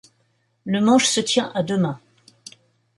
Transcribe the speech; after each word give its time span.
Le 0.65 0.81
manche 0.81 1.05
se 1.05 1.19
tient 1.21 1.51
à 1.53 1.61
deux 1.61 1.77
mains. 1.77 1.99